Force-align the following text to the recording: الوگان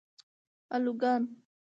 الوگان 0.75 1.43